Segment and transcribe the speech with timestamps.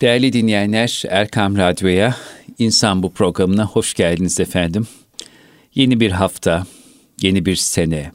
[0.00, 2.16] Değerli dinleyenler, Erkam Radyo'ya,
[2.58, 4.86] İnsan Bu programına hoş geldiniz efendim.
[5.74, 6.66] Yeni bir hafta,
[7.22, 8.12] yeni bir sene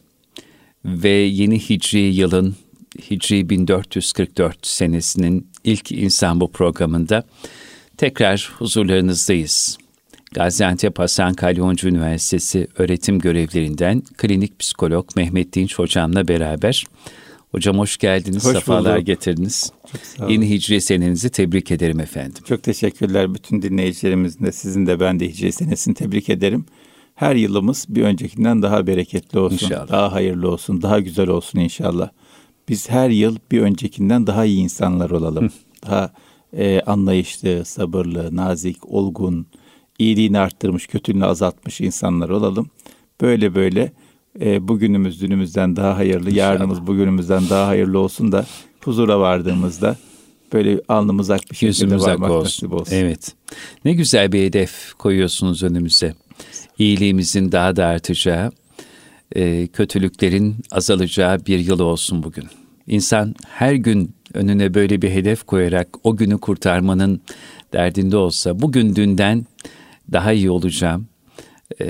[0.86, 2.56] ve yeni Hicri yılın,
[3.12, 7.24] Hicri 1444 senesinin ilk İnsan Bu programında
[7.97, 9.77] tekrar huzurlarınızdayız.
[10.31, 16.86] Gaziantep Hasan Kalyoncu Üniversitesi öğretim görevlerinden klinik psikolog Mehmet Dinç hocamla beraber
[17.56, 19.08] Hocam hoş geldiniz, hoş sefalar bulduk.
[19.08, 19.72] getirdiniz.
[20.30, 22.44] Yeni hicri senenizi tebrik ederim efendim.
[22.48, 26.66] Çok teşekkürler bütün dinleyicilerimizin de sizin de ben de hicri senesini tebrik ederim.
[27.16, 29.90] Her yılımız bir öncekinden daha bereketli olsun, inşallah.
[29.90, 32.10] daha hayırlı olsun, daha güzel olsun inşallah.
[32.70, 35.52] Biz her yıl bir öncekinden daha iyi insanlar olalım.
[35.85, 36.13] daha
[36.58, 39.48] e, anlayışlı, sabırlı, nazik, olgun,
[39.99, 42.70] iyiliğini arttırmış, kötülüğünü azaltmış insanlar olalım.
[43.22, 43.91] Böyle böyle
[44.41, 46.35] e, bugünümüz dünümüzden daha hayırlı, İnşallah.
[46.48, 48.45] yarınımız bugünümüzden daha hayırlı olsun da
[48.84, 49.98] huzura vardığımızda
[50.53, 52.43] böyle alnımız ak bir şekilde varmak olsun.
[52.45, 52.95] nasip olsun.
[52.95, 53.34] Evet.
[53.85, 56.13] Ne güzel bir hedef koyuyorsunuz önümüze.
[56.79, 58.51] İyiliğimizin daha da artacağı,
[59.35, 62.45] e, kötülüklerin azalacağı bir yıl olsun bugün.
[62.88, 67.22] İnsan her gün önüne böyle bir hedef koyarak o günü kurtarmanın
[67.73, 69.45] derdinde olsa, bugün dünden
[70.12, 71.07] daha iyi olacağım
[71.81, 71.88] e,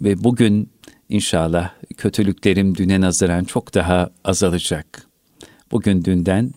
[0.00, 0.71] ve bugün
[1.12, 5.06] İnşallah kötülüklerim düne nazaran çok daha azalacak.
[5.72, 6.50] Bugün dünden,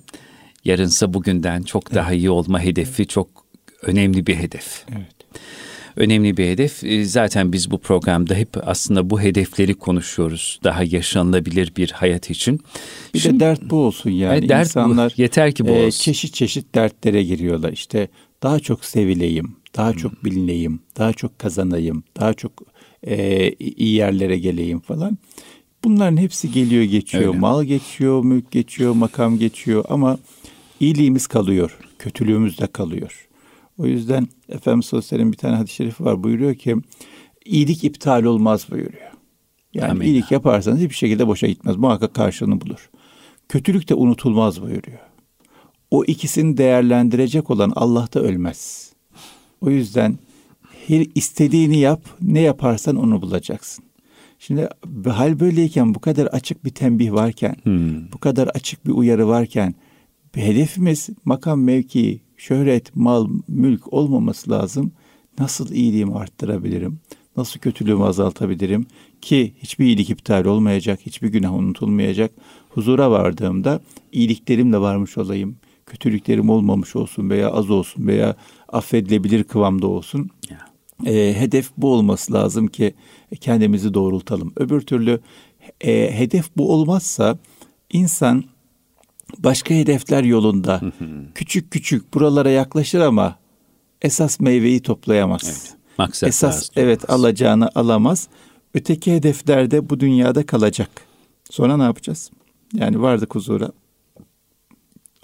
[0.66, 3.28] yarınsa bugünden çok daha iyi olma hedefi çok
[3.82, 4.86] önemli bir hedef.
[4.90, 5.16] Evet.
[5.96, 6.84] Önemli bir hedef.
[6.84, 10.60] Ee, zaten biz bu programda hep aslında bu hedefleri konuşuyoruz.
[10.64, 12.62] Daha yaşanılabilir bir hayat için.
[13.14, 14.36] Bir Şimdi, de dert bu olsun yani.
[14.36, 15.22] yani dert İnsanlar bu.
[15.22, 16.04] yeter ki bu e, olsun.
[16.04, 17.74] Çeşit çeşit dertlere giriyorlar.
[17.74, 18.08] İşte
[18.44, 19.98] daha çok sevileyim, daha hmm.
[19.98, 25.18] çok bilineyim, daha çok kazanayım, daha çok e, iyi yerlere geleyim falan.
[25.84, 27.28] Bunların hepsi geliyor geçiyor.
[27.28, 27.40] Öyle.
[27.40, 30.18] Mal geçiyor, mülk geçiyor, makam geçiyor ama
[30.80, 31.78] iyiliğimiz kalıyor.
[32.00, 33.28] Kötülüğümüz de kalıyor.
[33.78, 36.24] O yüzden Efendimiz Sallallahu bir tane hadis-i şerifi var.
[36.24, 36.76] Buyuruyor ki
[37.46, 39.12] iyilik iptal olmaz buyuruyor.
[39.74, 40.06] Yani Amin.
[40.06, 41.76] iyilik yaparsanız hiçbir şekilde boşa gitmez.
[41.76, 42.90] Muhakkak karşılığını bulur.
[43.50, 45.00] Kötülük de unutulmaz buyuruyor.
[45.92, 48.92] O ikisini değerlendirecek olan Allah da ölmez.
[49.62, 50.18] O yüzden
[50.88, 53.86] her istediğini yap, ne yaparsan onu bulacaksın.
[54.40, 54.70] Şimdi
[55.08, 58.12] hal böyleyken bu kadar açık bir tembih varken, hmm.
[58.12, 59.76] bu kadar açık bir uyarı varken
[60.36, 64.92] hedefimiz makam mevki, şöhret, mal, mülk olmaması lazım.
[65.40, 67.00] Nasıl iyiliğimi arttırabilirim?
[67.38, 68.86] Nasıl kötülüğümü azaltabilirim?
[69.22, 72.32] Ki hiçbir iyilik iptal olmayacak, hiçbir günah unutulmayacak.
[72.70, 73.82] Huzura vardığımda
[74.12, 75.58] iyiliklerimle varmış olayım.
[75.86, 78.36] Kötülüklerim olmamış olsun veya az olsun veya
[78.70, 80.30] affedilebilir kıvamda olsun.
[80.50, 80.65] Yeah
[81.06, 82.94] e, hedef bu olması lazım ki
[83.40, 84.54] kendimizi doğrultalım.
[84.56, 85.20] Öbür türlü
[85.82, 87.38] e, hedef bu olmazsa
[87.94, 88.44] insan
[89.38, 90.82] başka hedefler yolunda
[91.36, 93.40] küçük küçük buralara yaklaşır ama
[94.02, 95.44] esas meyveyi toplayamaz.
[95.46, 98.28] Evet, maksat esas evet alacağını alamaz.
[98.74, 100.90] Öteki hedeflerde bu dünyada kalacak.
[101.50, 102.32] Sonra ne yapacağız?
[102.74, 103.72] Yani vardık huzura.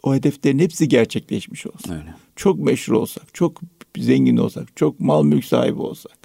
[0.04, 1.94] O hedeflerin hepsi gerçekleşmiş olsun.
[1.94, 2.16] Öyle.
[2.42, 3.62] Çok meşhur olsak, çok
[3.98, 6.18] zengin olsak, çok mal mülk sahibi olsak,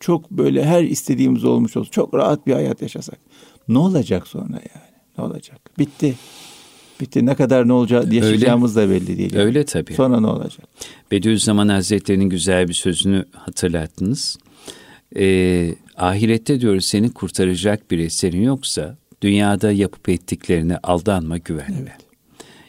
[0.00, 3.18] çok böyle her istediğimiz olmuş olsak, çok rahat bir hayat yaşasak.
[3.68, 4.88] Ne olacak sonra yani?
[5.18, 5.78] Ne olacak?
[5.78, 6.14] Bitti.
[7.00, 7.26] Bitti.
[7.26, 9.34] Ne kadar ne olacak yaşayacağımız öyle, da belli değil.
[9.34, 9.44] Yani.
[9.44, 9.94] Öyle tabii.
[9.94, 10.68] Sonra ne olacak?
[11.10, 14.38] Bediüzzaman Hazretleri'nin güzel bir sözünü hatırlattınız.
[15.16, 21.76] Ee, ahirette diyoruz seni kurtaracak bir eserin yoksa dünyada yapıp ettiklerine aldanma güvenme.
[21.82, 22.07] Evet.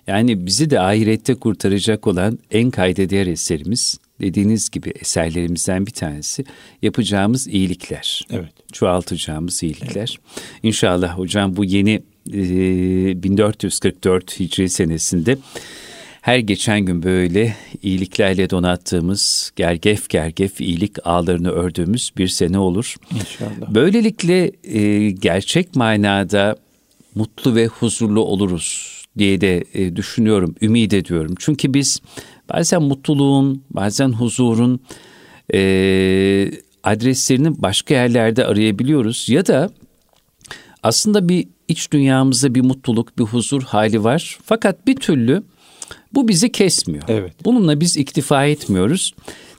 [0.09, 6.45] Yani bizi de ahirette kurtaracak olan en kaydeder eserimiz dediğiniz gibi eserlerimizden bir tanesi
[6.81, 8.27] yapacağımız iyilikler.
[8.31, 8.51] Evet.
[8.73, 10.19] Çoğaltacağımız iyilikler.
[10.19, 10.43] Evet.
[10.63, 12.01] İnşallah hocam bu yeni
[12.33, 15.37] e, 1444 Hicri senesinde
[16.21, 22.95] her geçen gün böyle iyiliklerle donattığımız, gergef gergef iyilik ağlarını ördüğümüz bir sene olur.
[23.11, 23.73] İnşallah.
[23.73, 26.55] Böylelikle e, gerçek manada
[27.15, 31.35] mutlu ve huzurlu oluruz diye de e, düşünüyorum, ümit ediyorum.
[31.39, 32.01] Çünkü biz
[32.53, 34.79] bazen mutluluğun, bazen huzurun
[35.53, 35.59] e,
[36.83, 39.69] adreslerini başka yerlerde arayabiliyoruz ya da
[40.83, 44.37] aslında bir iç dünyamızda bir mutluluk, bir huzur hali var.
[44.45, 45.43] Fakat bir türlü
[46.13, 47.03] bu bizi kesmiyor.
[47.07, 47.33] Evet.
[47.45, 49.13] Bununla biz iktifa etmiyoruz.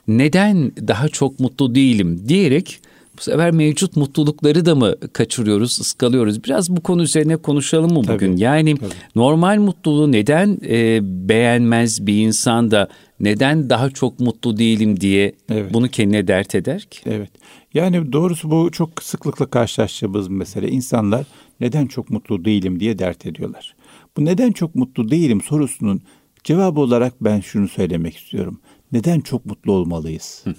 [0.07, 2.79] Neden daha çok mutlu değilim diyerek
[3.21, 6.43] bu sefer mevcut mutlulukları da mı kaçırıyoruz, ıskalıyoruz?
[6.43, 8.31] Biraz bu konu üzerine konuşalım mı bugün?
[8.33, 8.89] Tabii, yani tabii.
[9.15, 12.87] normal mutluluğu neden e, beğenmez bir insan da
[13.19, 15.73] neden daha çok mutlu değilim diye evet.
[15.73, 17.01] bunu kendine dert eder ki?
[17.05, 17.31] Evet.
[17.73, 20.69] Yani doğrusu bu çok sıklıkla karşılaştığımız mesele.
[20.69, 21.25] İnsanlar
[21.59, 23.75] neden çok mutlu değilim diye dert ediyorlar.
[24.17, 26.01] Bu neden çok mutlu değilim sorusunun
[26.43, 28.59] Cevabı olarak ben şunu söylemek istiyorum.
[28.91, 30.41] Neden çok mutlu olmalıyız?
[30.43, 30.55] Hı.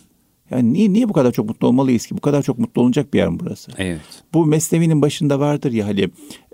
[0.52, 2.16] Yani niye, niye bu kadar çok mutlu olmalıyız ki?
[2.16, 3.72] Bu kadar çok mutlu olacak bir yer mi burası?
[3.78, 4.00] Evet.
[4.34, 6.08] Bu mesnevinin başında vardır ya hani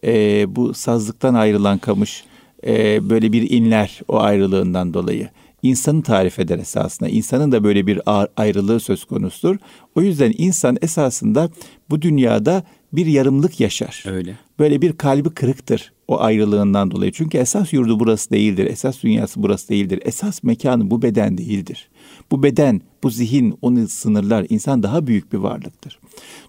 [0.04, 2.24] e, bu sazlıktan ayrılan kamış
[2.66, 5.28] e, böyle bir inler o ayrılığından dolayı.
[5.62, 7.08] İnsanı tarif eder esasında.
[7.08, 8.00] İnsanın da böyle bir
[8.36, 9.56] ayrılığı söz konusudur.
[9.94, 11.50] O yüzden insan esasında
[11.90, 12.62] bu dünyada
[12.92, 14.04] bir yarımlık yaşar.
[14.06, 14.34] Öyle.
[14.58, 17.12] Böyle bir kalbi kırıktır o ayrılığından dolayı.
[17.12, 18.66] Çünkü esas yurdu burası değildir.
[18.66, 20.00] Esas dünyası burası değildir.
[20.04, 21.88] Esas mekanı bu beden değildir.
[22.30, 24.46] Bu beden, bu zihin, onu sınırlar.
[24.48, 25.98] İnsan daha büyük bir varlıktır.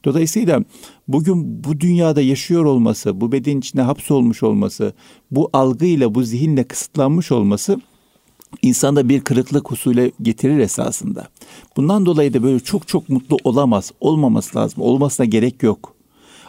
[0.06, 0.64] Dolayısıyla
[1.08, 4.94] bugün bu dünyada yaşıyor olması, bu bedenin içine hapsolmuş olması,
[5.31, 7.80] bu algıyla, bu zihinle kısıtlanmış olması
[8.62, 11.28] insanda bir kırıklık husule getirir esasında.
[11.78, 15.96] Bundan dolayı da böyle çok çok mutlu olamaz, olmaması lazım, olmasına gerek yok.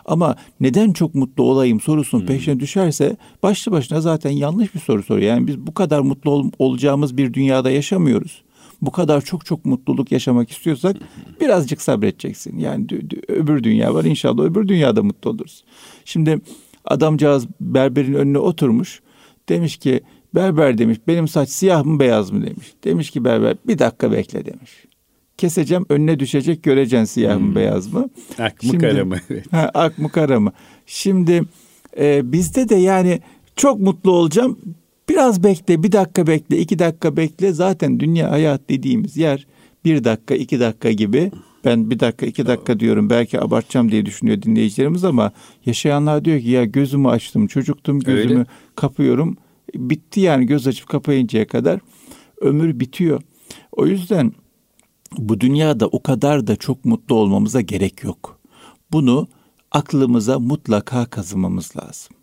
[0.05, 2.29] Ama neden çok mutlu olayım sorusunun hmm.
[2.29, 5.27] peşine düşerse başlı başına zaten yanlış bir soru soruyor.
[5.27, 8.43] Yani biz bu kadar mutlu ol, olacağımız bir dünyada yaşamıyoruz.
[8.83, 10.97] Bu kadar çok çok mutluluk yaşamak istiyorsak
[11.41, 12.59] birazcık sabredeceksin.
[12.59, 12.87] Yani
[13.29, 15.65] öbür dünya var inşallah öbür dünyada mutlu oluruz.
[16.05, 16.41] Şimdi
[16.85, 19.01] adamcağız berberin önüne oturmuş.
[19.49, 20.01] Demiş ki
[20.35, 22.73] berber demiş benim saç siyah mı beyaz mı demiş.
[22.85, 24.91] Demiş ki berber bir dakika bekle demiş
[25.41, 27.55] keseceğim önüne düşecek göreceksin siyah mı hmm.
[27.55, 28.09] beyaz mı?
[28.39, 29.17] Ak mı kara mı?
[29.51, 30.53] Ha, ak mı kara mı?
[30.87, 31.43] Şimdi
[31.99, 33.21] e, bizde de yani
[33.57, 34.59] çok mutlu olacağım.
[35.11, 37.53] Biraz bekle, bir dakika bekle, iki dakika bekle.
[37.53, 39.47] Zaten dünya hayat dediğimiz yer
[39.85, 41.31] bir dakika, iki dakika gibi.
[41.65, 43.11] Ben bir dakika, iki dakika diyorum.
[43.11, 45.33] Belki abartacağım diye düşünüyor dinleyicilerimiz ama
[45.67, 48.47] yaşayanlar diyor ki ya gözümü açtım, çocuktum gözümü Öyle.
[48.75, 49.37] kapıyorum.
[49.75, 51.81] Bitti yani göz açıp kapayıncaya kadar
[52.41, 53.23] ömür bitiyor.
[53.73, 54.33] O yüzden
[55.19, 58.41] bu dünyada o kadar da çok mutlu olmamıza gerek yok.
[58.93, 59.29] Bunu
[59.71, 62.17] aklımıza mutlaka kazımamız lazım.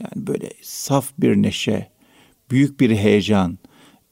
[0.00, 1.97] Yani böyle saf bir neşe,
[2.50, 3.58] büyük bir heyecan,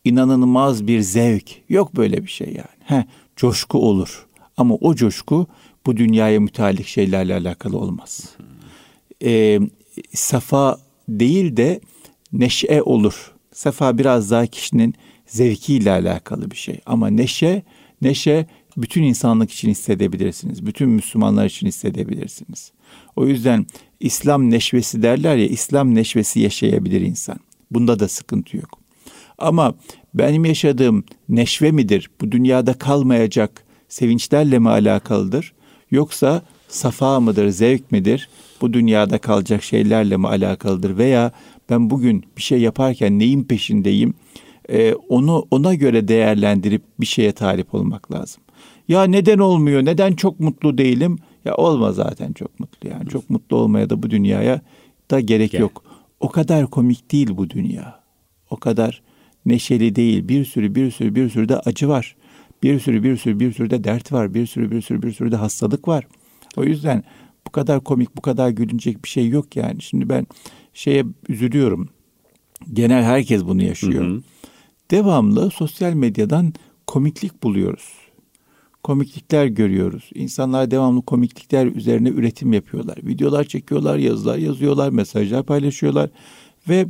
[0.05, 2.77] inanılmaz bir zevk yok böyle bir şey yani.
[2.85, 3.05] He,
[3.37, 5.47] coşku olur ama o coşku
[5.87, 8.31] bu dünyaya müteallik şeylerle alakalı olmaz.
[9.23, 9.61] Ee,
[10.15, 10.79] safa
[11.09, 11.81] değil de
[12.33, 13.33] neşe olur.
[13.53, 14.95] Safa biraz daha kişinin
[15.27, 17.63] zevkiyle alakalı bir şey ama neşe
[18.03, 18.47] neşe
[18.77, 20.67] bütün insanlık için hissedebilirsiniz.
[20.67, 22.73] Bütün Müslümanlar için hissedebilirsiniz.
[23.17, 23.67] O yüzden
[24.01, 27.39] İslam neşvesi derler ya İslam neşvesi yaşayabilir insan.
[27.71, 28.79] Bunda da sıkıntı yok.
[29.39, 29.75] Ama
[30.15, 32.11] benim yaşadığım neşve midir?
[32.21, 35.53] Bu dünyada kalmayacak sevinçlerle mi alakalıdır?
[35.91, 38.29] Yoksa safa mıdır, zevk midir?
[38.61, 40.99] Bu dünyada kalacak şeylerle mi alakalıdır?
[40.99, 41.33] Veya
[41.71, 44.15] ben bugün bir şey yaparken neyin peşindeyim?
[44.69, 48.43] e, onu ona göre değerlendirip bir şeye talip olmak lazım.
[48.89, 49.85] Ya neden olmuyor?
[49.85, 51.19] Neden çok mutlu değilim?
[51.45, 53.09] Ya olma zaten çok mutlu yani.
[53.09, 54.61] Çok mutlu olmaya da bu dünyaya
[55.11, 55.61] da gerek Gel.
[55.61, 55.85] yok.
[56.21, 58.01] O kadar komik değil bu dünya.
[58.51, 59.03] O kadar
[59.47, 60.29] neşeli değil.
[60.29, 62.17] Bir sürü bir sürü bir sürü de acı var.
[62.63, 64.35] Bir sürü bir sürü bir sürü de dert var.
[64.35, 66.07] Bir sürü bir sürü bir sürü de hastalık var.
[66.57, 67.05] O yüzden
[67.47, 69.83] bu kadar komik, bu kadar gülünecek bir şey yok yani.
[69.83, 70.27] Şimdi ben
[70.75, 71.89] şeye üzülüyorum.
[72.73, 74.05] Genel herkes bunu yaşıyor.
[74.05, 74.23] Hı hı
[74.91, 76.55] devamlı sosyal medyadan
[76.87, 77.93] komiklik buluyoruz.
[78.87, 80.11] Komiklikler görüyoruz.
[80.15, 82.99] İnsanlar devamlı komiklikler üzerine üretim yapıyorlar.
[83.03, 86.11] Videolar çekiyorlar, yazılar yazıyorlar, mesajlar paylaşıyorlar
[86.69, 86.87] ve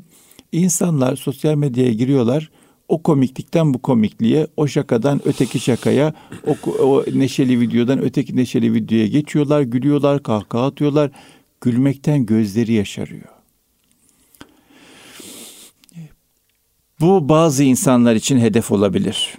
[0.52, 2.50] insanlar sosyal medyaya giriyorlar.
[2.88, 6.14] O komiklikten bu komikliğe, o şakadan öteki şakaya,
[6.46, 11.10] o, o neşeli videodan öteki neşeli videoya geçiyorlar, gülüyorlar, kahkaha atıyorlar.
[11.60, 13.28] Gülmekten gözleri yaşarıyor.
[17.00, 19.36] Bu bazı insanlar için hedef olabilir.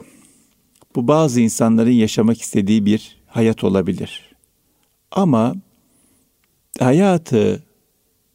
[0.98, 4.36] Bu bazı insanların yaşamak istediği bir hayat olabilir.
[5.12, 5.56] Ama
[6.80, 7.64] hayatı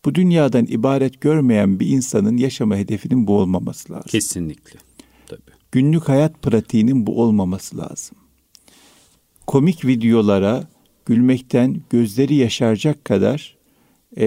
[0.04, 4.09] bu dünyadan ibaret görmeyen bir insanın yaşama hedefinin bu olmaması lazım.
[4.09, 4.81] Kesinlikle.
[5.26, 5.40] Tabii.
[5.73, 8.16] Günlük hayat pratiğinin bu olmaması lazım.
[9.47, 10.69] Komik videolara
[11.07, 13.57] gülmekten gözleri yaşaracak kadar
[14.16, 14.26] e,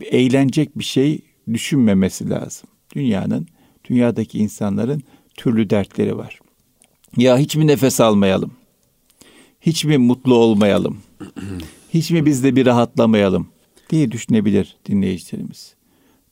[0.00, 1.20] eğlenecek bir şey
[1.52, 2.68] düşünmemesi lazım.
[2.94, 3.46] Dünyanın
[3.84, 5.02] dünyadaki insanların
[5.34, 6.41] türlü dertleri var.
[7.16, 8.52] Ya hiç mi nefes almayalım?
[9.60, 10.98] Hiç mi mutlu olmayalım?
[11.94, 13.48] Hiç mi biz de bir rahatlamayalım?
[13.92, 15.74] diye düşünebilir dinleyicilerimiz.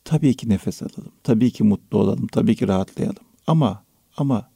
[0.05, 1.11] Tabii ki nefes alalım.
[1.23, 2.27] Tabii ki mutlu olalım.
[2.27, 3.23] Tabii ki rahatlayalım.
[3.47, 3.83] Ama
[4.17, 4.49] ama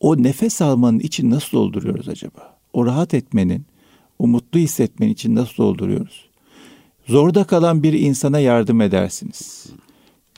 [0.00, 2.58] o nefes almanın için nasıl dolduruyoruz acaba?
[2.72, 3.66] O rahat etmenin,
[4.18, 6.28] o mutlu hissetmenin için nasıl dolduruyoruz?
[7.06, 9.66] Zorda kalan bir insana yardım edersiniz.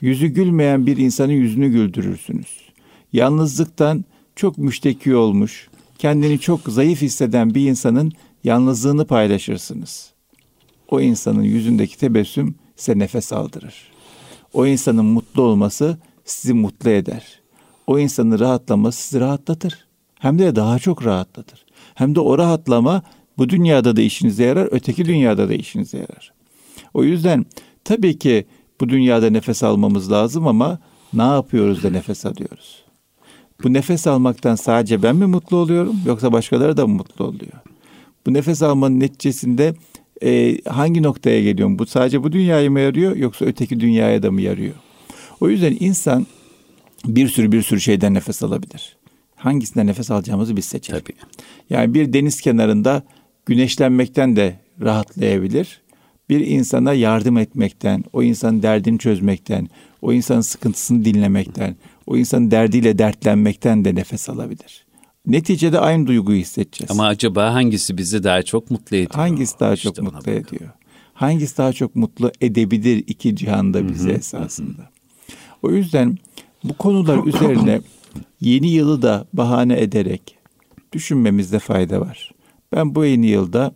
[0.01, 2.57] Yüzü gülmeyen bir insanın yüzünü güldürürsünüz.
[3.13, 8.11] Yalnızlıktan çok müşteki olmuş, kendini çok zayıf hisseden bir insanın
[8.43, 10.13] yalnızlığını paylaşırsınız.
[10.89, 13.91] O insanın yüzündeki tebessüm size nefes aldırır.
[14.53, 17.41] O insanın mutlu olması sizi mutlu eder.
[17.87, 19.87] O insanın rahatlaması sizi rahatlatır.
[20.19, 21.65] Hem de daha çok rahatlatır.
[21.95, 23.03] Hem de o rahatlama
[23.37, 26.33] bu dünyada da işinize yarar, öteki dünyada da işinize yarar.
[26.93, 27.45] O yüzden
[27.83, 28.45] tabii ki
[28.81, 30.79] bu dünyada nefes almamız lazım ama
[31.13, 32.82] ne yapıyoruz da nefes alıyoruz?
[33.63, 37.51] Bu nefes almaktan sadece ben mi mutlu oluyorum yoksa başkaları da mı mutlu oluyor?
[38.25, 39.73] Bu nefes almanın neticesinde
[40.23, 41.79] e, hangi noktaya geliyorum?
[41.79, 44.73] Bu sadece bu dünyaya mı yarıyor yoksa öteki dünyaya da mı yarıyor?
[45.39, 46.27] O yüzden insan
[47.05, 48.97] bir sürü bir sürü şeyden nefes alabilir.
[49.35, 50.99] Hangisinden nefes alacağımızı biz seçelim.
[50.99, 51.17] Tabii.
[51.69, 53.03] Yani bir deniz kenarında
[53.45, 55.81] güneşlenmekten de rahatlayabilir.
[56.29, 59.69] Bir insana yardım etmekten, o insanın derdini çözmekten,
[60.01, 61.75] o insanın sıkıntısını dinlemekten,
[62.07, 64.85] o insanın derdiyle dertlenmekten de nefes alabilir.
[65.27, 66.91] Neticede aynı duyguyu hissedeceğiz.
[66.91, 69.13] Ama acaba hangisi bizi daha çok mutlu ediyor?
[69.13, 70.69] Hangisi daha işte çok mutlu ediyor?
[71.13, 74.89] Hangisi daha çok mutlu edebilir iki cihanda bizi esasında?
[75.61, 76.17] O yüzden
[76.63, 77.81] bu konular üzerine
[78.41, 80.37] yeni yılı da bahane ederek
[80.93, 82.31] düşünmemizde fayda var.
[82.71, 83.73] Ben bu yeni yılda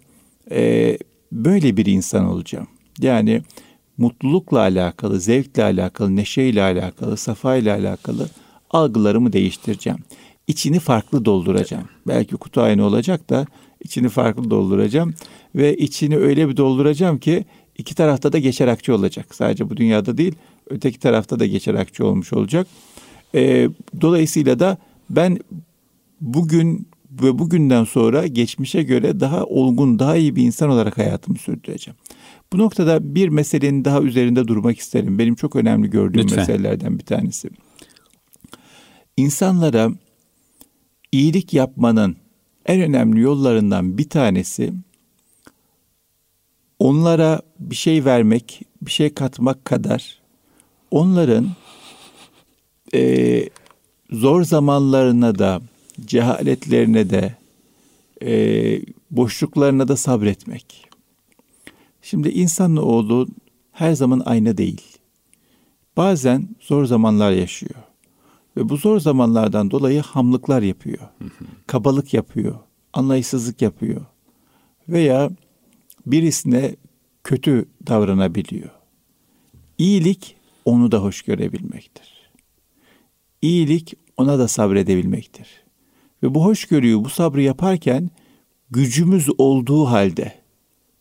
[0.51, 0.97] e,
[1.31, 2.67] böyle bir insan olacağım.
[2.99, 3.41] Yani
[3.97, 8.29] mutlulukla alakalı, zevkle alakalı, neşeyle alakalı, safayla alakalı
[8.71, 9.99] algılarımı değiştireceğim.
[10.47, 11.89] İçini farklı dolduracağım.
[12.07, 13.45] Belki kutu aynı olacak da
[13.83, 15.13] içini farklı dolduracağım
[15.55, 17.45] ve içini öyle bir dolduracağım ki
[17.77, 19.35] iki tarafta da geçer akçe olacak.
[19.35, 20.35] Sadece bu dünyada değil,
[20.69, 22.67] öteki tarafta da geçer akçe olmuş olacak.
[23.35, 23.69] E,
[24.01, 24.77] dolayısıyla da
[25.09, 25.39] ben
[26.21, 31.97] bugün ve bugünden sonra geçmişe göre daha olgun, daha iyi bir insan olarak hayatımı sürdüreceğim.
[32.53, 35.19] Bu noktada bir meselenin daha üzerinde durmak isterim.
[35.19, 36.39] Benim çok önemli gördüğüm Lütfen.
[36.39, 37.49] meselelerden bir tanesi.
[39.17, 39.91] İnsanlara
[41.11, 42.17] iyilik yapmanın
[42.65, 44.73] en önemli yollarından bir tanesi
[46.79, 50.19] onlara bir şey vermek, bir şey katmak kadar
[50.91, 51.47] onların
[52.93, 53.49] e,
[54.11, 55.61] zor zamanlarına da,
[56.05, 57.35] cehaletlerine de,
[58.21, 58.31] e,
[59.11, 60.86] boşluklarına da sabretmek.
[62.09, 63.27] Şimdi insanoğlu
[63.71, 64.97] her zaman aynı değil.
[65.97, 67.75] Bazen zor zamanlar yaşıyor.
[68.57, 70.99] Ve bu zor zamanlardan dolayı hamlıklar yapıyor.
[71.67, 72.55] Kabalık yapıyor.
[72.93, 74.05] Anlayışsızlık yapıyor.
[74.89, 75.29] Veya
[76.05, 76.75] birisine
[77.23, 78.69] kötü davranabiliyor.
[79.77, 80.35] İyilik
[80.65, 82.31] onu da hoş görebilmektir.
[83.41, 85.47] İyilik ona da sabredebilmektir.
[86.23, 88.09] Ve bu hoşgörüyü, bu sabrı yaparken
[88.71, 90.46] gücümüz olduğu halde,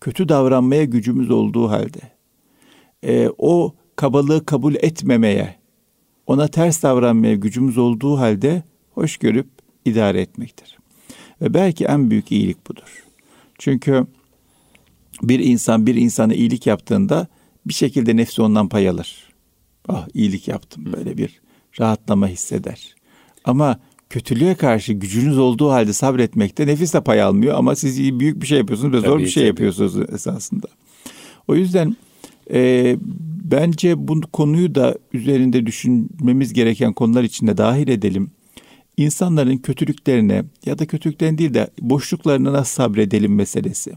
[0.00, 2.00] kötü davranmaya gücümüz olduğu halde,
[3.02, 5.56] e, o kabalığı kabul etmemeye,
[6.26, 8.62] ona ters davranmaya gücümüz olduğu halde
[8.94, 9.46] hoş görüp
[9.84, 10.78] idare etmektir.
[11.42, 13.04] Ve belki en büyük iyilik budur.
[13.58, 14.06] Çünkü
[15.22, 17.26] bir insan bir insana iyilik yaptığında
[17.66, 19.32] bir şekilde nefsi ondan pay alır.
[19.88, 21.40] Ah iyilik yaptım böyle bir
[21.80, 22.94] rahatlama hisseder.
[23.44, 23.78] Ama
[24.10, 28.58] kötülüğe karşı gücünüz olduğu halde sabretmekte nefis de pay almıyor ama siz büyük bir şey
[28.58, 29.48] yapıyorsunuz ve tabii, zor bir şey tabii.
[29.48, 30.66] yapıyorsunuz esasında.
[31.48, 31.96] O yüzden
[32.52, 32.96] e,
[33.44, 38.30] bence bu konuyu da üzerinde düşünmemiz gereken konular içinde dahil edelim.
[38.96, 43.92] İnsanların kötülüklerine ya da kötülüklerin değil de boşluklarına nasıl sabredelim meselesi.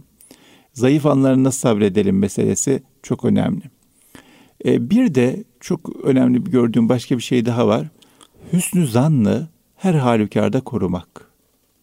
[0.74, 3.64] Zayıf anlarına nasıl sabredelim meselesi çok önemli.
[4.66, 7.88] E, bir de çok önemli gördüğüm başka bir şey daha var.
[8.54, 9.48] Hüsnü zannı
[9.80, 11.08] her halükarda korumak.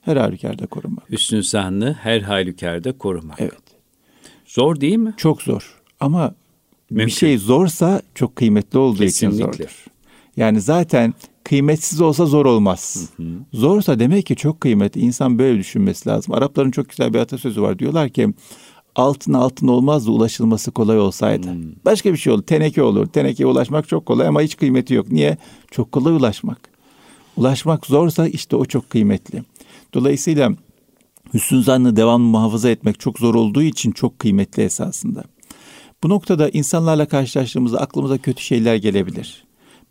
[0.00, 1.11] Her halükarda korumak.
[1.11, 3.41] Hüsnü zannı her halükarda korumak.
[3.41, 3.53] Evet.
[4.47, 5.15] Zor değil mi?
[5.17, 5.81] Çok zor.
[6.00, 6.35] Ama
[6.91, 7.07] Mümkün.
[7.07, 9.37] bir şey zorsa çok kıymetli olduğu Kesinlikle.
[9.37, 9.85] için zordur.
[10.37, 13.11] Yani zaten kıymetsiz olsa zor olmaz.
[13.17, 13.26] Hı hı.
[13.53, 15.00] Zorsa demek ki çok kıymetli.
[15.00, 16.35] İnsan böyle düşünmesi lazım.
[16.35, 17.79] Arapların çok güzel bir atasözü var.
[17.79, 18.29] Diyorlar ki
[18.95, 21.47] altın altın olmazdı ulaşılması kolay olsaydı.
[21.53, 21.62] Hmm.
[21.85, 22.43] Başka bir şey olur.
[22.43, 23.07] Teneke olur.
[23.07, 25.12] Tenekeye ulaşmak çok kolay ama hiç kıymeti yok.
[25.12, 25.37] Niye?
[25.71, 26.75] Çok kolay ulaşmak.
[27.37, 29.43] Ulaşmak zorsa işte o çok kıymetli.
[29.95, 30.52] Dolayısıyla
[31.35, 35.25] hüsnü zannı devamlı muhafaza etmek çok zor olduğu için çok kıymetli esasında.
[36.02, 39.45] Bu noktada insanlarla karşılaştığımızda aklımıza kötü şeyler gelebilir.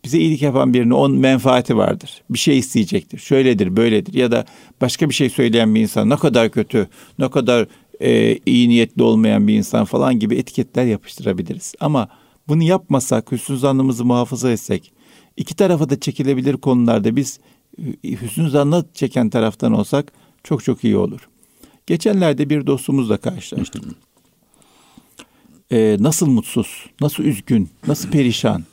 [0.04, 2.22] Bize iyilik yapan birinin on menfaati vardır.
[2.30, 3.18] Bir şey isteyecektir.
[3.18, 4.44] Şöyledir, böyledir ya da
[4.80, 6.88] başka bir şey söyleyen bir insan ne kadar kötü,
[7.18, 7.66] ne kadar
[8.00, 11.74] e, iyi niyetli olmayan bir insan falan gibi etiketler yapıştırabiliriz.
[11.80, 12.08] Ama
[12.48, 14.92] bunu yapmasak, hüsnü zannımızı muhafaza etsek,
[15.36, 17.40] iki tarafa da çekilebilir konularda biz
[18.04, 20.12] e, hüsnü zannı çeken taraftan olsak
[20.44, 21.28] çok çok iyi olur.
[21.86, 23.84] Geçenlerde bir dostumuzla karşılaştık.
[25.72, 28.64] Ee, nasıl mutsuz, nasıl üzgün, nasıl perişan.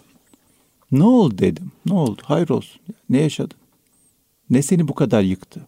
[0.91, 1.71] Ne oldu dedim.
[1.85, 2.21] Ne oldu?
[2.25, 2.81] Hayır olsun.
[3.09, 3.57] Ne yaşadın?
[4.49, 5.67] Ne seni bu kadar yıktı?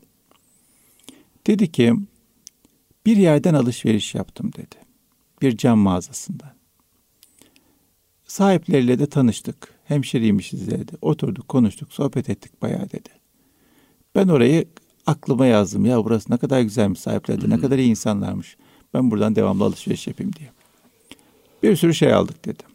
[1.47, 1.93] Dedi ki
[3.05, 4.75] bir yerden alışveriş yaptım dedi.
[5.41, 6.55] Bir cam mağazasından.
[8.27, 9.74] sahipleriyle de tanıştık.
[9.85, 10.91] Hemşeriymişiz dedi.
[11.01, 13.09] Oturduk, konuştuk, sohbet ettik bayağı dedi.
[14.15, 14.65] Ben orayı
[15.05, 15.85] aklıma yazdım.
[15.85, 18.57] Ya burası ne kadar güzelmiş sahipleri, ne kadar iyi insanlarmış.
[18.93, 20.51] Ben buradan devamlı alışveriş yapayım diye.
[21.63, 22.67] Bir sürü şey aldık dedim.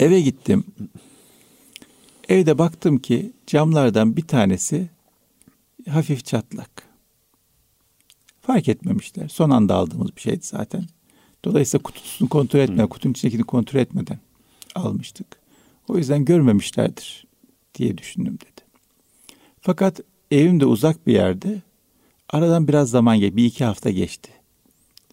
[0.00, 0.64] Eve gittim.
[2.28, 4.90] Evde baktım ki camlardan bir tanesi
[5.88, 6.82] hafif çatlak.
[8.40, 9.28] Fark etmemişler.
[9.28, 10.84] Son anda aldığımız bir şeydi zaten.
[11.44, 14.18] Dolayısıyla kutusunu kontrol etmeden, kutunun içindekini kontrol etmeden
[14.74, 15.39] almıştık.
[15.90, 17.26] O yüzden görmemişlerdir
[17.74, 18.60] diye düşündüm dedi.
[19.60, 21.62] Fakat evim de uzak bir yerde.
[22.28, 23.36] Aradan biraz zaman geçti.
[23.36, 24.30] Bir iki hafta geçti.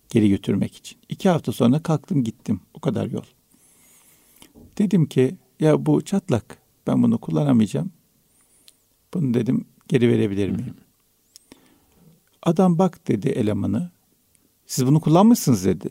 [0.10, 0.98] Geri götürmek için.
[1.10, 2.60] İki hafta sonra kalktım gittim.
[2.74, 3.24] O kadar yol.
[4.78, 6.58] Dedim ki ya bu çatlak.
[6.88, 7.92] Ben bunu kullanamayacağım.
[9.14, 10.76] Bunu dedim geri verebilir miyim?
[12.44, 13.92] Adam bak dedi elemanı.
[14.68, 15.90] Siz bunu kullanmışsınız dedi.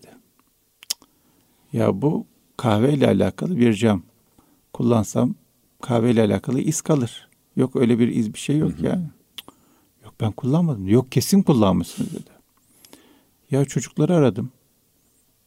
[1.73, 2.27] Ya bu
[2.57, 4.03] kahveyle alakalı bir cam.
[4.77, 5.35] Kullansam
[5.83, 7.29] kahveyle alakalı iz kalır.
[7.57, 9.11] Yok öyle bir iz bir şey yok ya.
[10.05, 10.89] Yok ben kullanmadım.
[10.89, 12.31] Yok kesin kullanmışsınız dedi.
[13.51, 14.51] Ya çocukları aradım.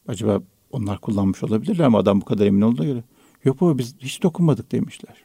[0.08, 3.04] Acaba onlar kullanmış olabilirler ama adam bu kadar emin olduğuna göre.
[3.44, 5.24] Yok baba biz hiç dokunmadık demişler.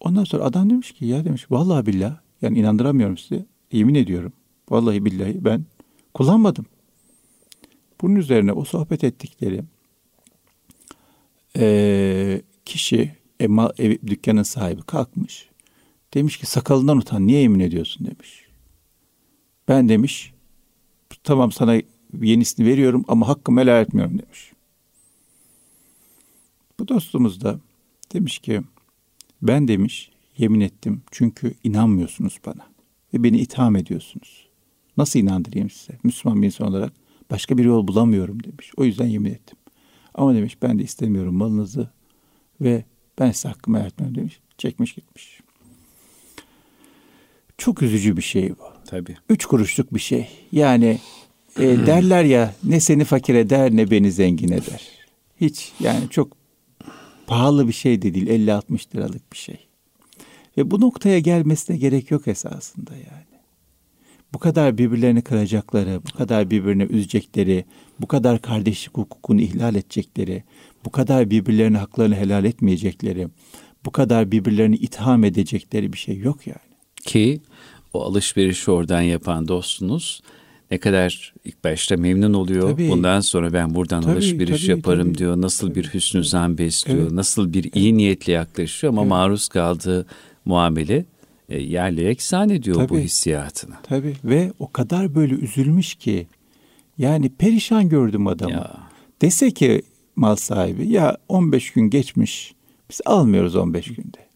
[0.00, 3.46] Ondan sonra adam demiş ki ya demiş vallahi billah yani inandıramıyorum size.
[3.72, 4.32] Yemin ediyorum.
[4.70, 5.64] Vallahi billahi ben
[6.14, 6.66] kullanmadım.
[8.00, 9.62] Bunun üzerine o sohbet ettikleri
[11.56, 15.48] e, kişi ev, ev, dükkanın sahibi kalkmış.
[16.14, 18.44] Demiş ki sakalından utan niye yemin ediyorsun demiş.
[19.68, 20.34] Ben demiş
[21.24, 21.82] tamam sana
[22.20, 24.52] yenisini veriyorum ama hakkımı helal etmiyorum demiş.
[26.78, 27.60] Bu dostumuz da
[28.12, 28.60] demiş ki
[29.42, 32.66] ben demiş yemin ettim çünkü inanmıyorsunuz bana
[33.14, 34.46] ve beni itham ediyorsunuz.
[34.96, 35.98] Nasıl inandırayım size?
[36.02, 36.92] Müslüman bir insan olarak
[37.30, 38.72] başka bir yol bulamıyorum demiş.
[38.76, 39.58] O yüzden yemin ettim.
[40.16, 41.90] Ama demiş ben de istemiyorum malınızı
[42.60, 42.84] ve
[43.18, 44.40] ben size hakkımı etmem demiş.
[44.58, 45.40] Çekmiş gitmiş.
[47.58, 48.64] Çok üzücü bir şey bu.
[48.86, 49.16] Tabii.
[49.28, 50.28] Üç kuruşluk bir şey.
[50.52, 51.00] Yani
[51.58, 54.90] e, derler ya ne seni fakir eder ne beni zengin eder.
[55.40, 56.36] Hiç yani çok
[57.26, 58.26] pahalı bir şey de değil.
[58.26, 59.66] 50-60 liralık bir şey.
[60.56, 63.35] Ve bu noktaya gelmesine gerek yok esasında yani.
[64.36, 67.64] Bu kadar birbirlerini kıracakları, bu kadar birbirini üzecekleri,
[68.00, 70.44] bu kadar kardeşlik hukukunu ihlal edecekleri,
[70.84, 73.28] bu kadar birbirlerine haklarını helal etmeyecekleri,
[73.84, 76.76] bu kadar birbirlerini itham edecekleri bir şey yok yani.
[77.06, 77.40] Ki
[77.92, 80.22] o alışverişi oradan yapan dostunuz
[80.70, 82.70] ne kadar ilk başta memnun oluyor.
[82.70, 82.88] Tabii.
[82.88, 85.40] Bundan sonra ben buradan tabii, alışveriş tabii, yaparım tabii, diyor.
[85.40, 85.80] Nasıl tabii.
[85.80, 87.02] bir hüsnü zan besliyor.
[87.02, 87.12] Evet.
[87.12, 89.10] Nasıl bir iyi niyetle yaklaşıyor ama evet.
[89.10, 90.06] maruz kaldığı
[90.44, 91.04] muamele
[91.48, 93.74] e, yerle eksan ediyor tabii, bu hissiyatını.
[93.82, 96.26] Tabii ve o kadar böyle üzülmüş ki
[96.98, 98.52] yani perişan gördüm adamı.
[98.52, 98.76] Ya.
[99.22, 99.82] Dese ki
[100.16, 102.54] mal sahibi ya 15 gün geçmiş
[102.90, 104.26] biz almıyoruz 15 günde.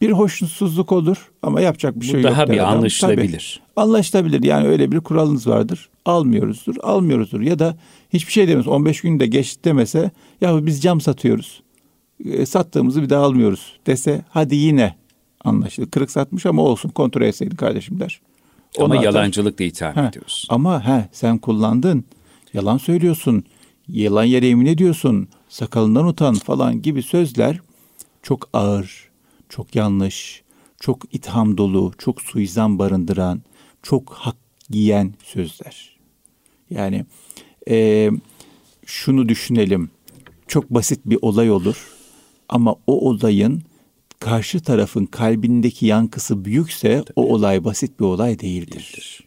[0.00, 2.30] Bir hoşnutsuzluk olur ama yapacak bir Bu şey yok.
[2.30, 2.78] Bu daha bir adam.
[2.78, 3.60] anlaşılabilir.
[3.64, 5.88] Tabii, anlaşılabilir yani öyle bir kuralınız vardır.
[6.04, 7.76] Almıyoruzdur, almıyoruzdur ya da
[8.12, 8.68] hiçbir şey demiyoruz.
[8.68, 11.62] 15 günde geç demese ya biz cam satıyoruz.
[12.24, 14.94] E, sattığımızı bir daha almıyoruz dese hadi yine
[15.44, 15.90] anlaşılır.
[15.90, 18.20] Kırık satmış ama olsun kontrol etseydin kardeşim der.
[18.78, 20.54] Ona ama yalancılık da itham ha, ediyorsun.
[20.54, 22.04] Ama he, sen kullandın.
[22.54, 23.44] Yalan söylüyorsun.
[23.88, 25.28] Yalan yere emin ediyorsun.
[25.48, 27.60] Sakalından utan falan gibi sözler
[28.22, 29.10] çok ağır,
[29.48, 30.42] çok yanlış,
[30.80, 33.42] çok itham dolu, çok suizan barındıran,
[33.82, 34.36] çok hak
[34.70, 35.96] giyen sözler.
[36.70, 37.04] Yani
[37.70, 38.10] e,
[38.86, 39.90] şunu düşünelim.
[40.48, 41.88] Çok basit bir olay olur
[42.48, 43.62] ama o olayın
[44.24, 47.12] karşı tarafın kalbindeki yankısı büyükse Tabii.
[47.16, 48.70] o olay basit bir olay değildir.
[48.70, 49.24] değildir.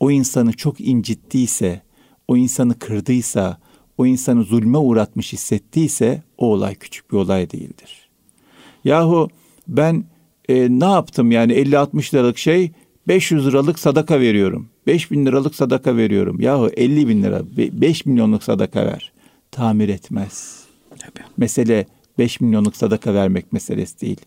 [0.00, 1.82] O insanı çok incittiyse,
[2.28, 3.58] o insanı kırdıysa,
[3.98, 8.08] o insanı zulme uğratmış hissettiyse o olay küçük bir olay değildir.
[8.84, 9.28] Yahu
[9.68, 10.04] ben
[10.48, 12.72] e, ne yaptım yani 50-60 liralık şey
[13.08, 14.68] 500 liralık sadaka veriyorum.
[14.86, 16.40] 5 bin liralık sadaka veriyorum.
[16.40, 19.12] Yahu 50 bin lira 5 milyonluk sadaka ver.
[19.50, 20.64] Tamir etmez.
[20.98, 21.26] Tabii.
[21.36, 21.86] Mesele
[22.18, 24.20] 5 milyonluk sadaka vermek meselesi değil.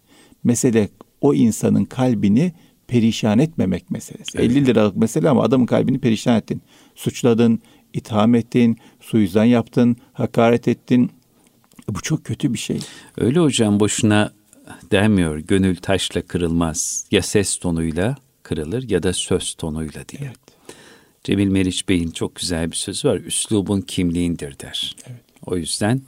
[0.44, 0.90] Mesele
[1.22, 2.54] o insanın kalbini
[2.88, 4.38] perişan etmemek meselesi.
[4.38, 4.52] Evet.
[4.52, 6.62] 50 liralık mesele ama adamın kalbini perişan ettin.
[6.96, 7.60] Suçladın,
[7.94, 11.12] itham ettin, suizan yaptın, hakaret ettin.
[11.90, 12.80] Bu çok kötü bir şey.
[13.18, 14.32] Öyle hocam boşuna
[14.92, 15.38] denmiyor.
[15.38, 17.06] Gönül taşla kırılmaz.
[17.12, 20.22] Ya ses tonuyla kırılır ya da söz tonuyla diye.
[20.24, 20.38] Evet.
[21.24, 23.18] Cemil Meriç Bey'in çok güzel bir sözü var.
[23.18, 24.96] Üslubun kimliğindir der.
[25.08, 25.22] Evet.
[25.46, 26.02] O yüzden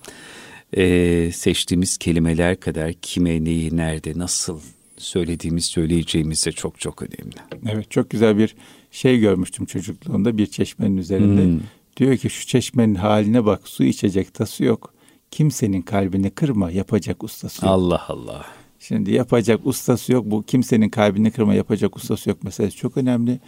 [0.74, 4.60] e, seçtiğimiz kelimeler kadar kime, neyi, nerede, nasıl
[4.98, 7.36] söylediğimiz, söyleyeceğimiz de çok çok önemli.
[7.68, 8.56] Evet, çok güzel bir
[8.92, 11.44] şey görmüştüm çocukluğumda bir çeşmenin üzerinde.
[11.44, 11.60] Hmm.
[11.98, 14.94] Diyor ki şu çeşmenin haline bak, su içecek tası yok.
[15.32, 17.74] kimsenin kalbini kırma yapacak ustası yok.
[17.74, 18.46] Allah Allah.
[18.80, 20.26] Şimdi yapacak ustası yok.
[20.26, 23.40] Bu kimsenin kalbini kırma yapacak ustası yok meselesi çok önemli.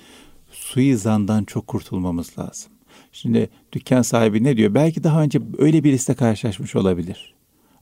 [0.51, 2.71] Suizandan çok kurtulmamız lazım.
[3.11, 4.73] Şimdi dükkan sahibi ne diyor?
[4.73, 7.33] Belki daha önce öyle birisiyle karşılaşmış olabilir.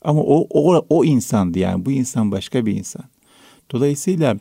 [0.02, 1.86] Ama o, o, o insandı yani.
[1.86, 3.04] Bu insan başka bir insan.
[3.72, 4.38] Dolayısıyla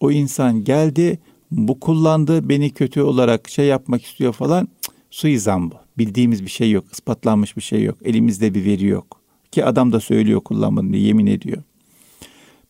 [0.00, 1.18] o insan geldi,
[1.50, 4.68] bu kullandı, beni kötü olarak şey yapmak istiyor falan.
[4.82, 5.74] Cık, suizan bu.
[5.98, 7.98] Bildiğimiz bir şey yok, ispatlanmış bir şey yok.
[8.04, 9.20] Elimizde bir veri yok.
[9.52, 11.62] Ki adam da söylüyor kullanmadım diye yemin ediyor.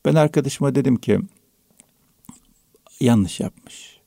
[0.05, 1.19] Ben arkadaşıma dedim ki
[3.01, 4.01] yanlış yapmış.